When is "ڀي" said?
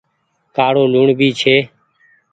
1.19-1.29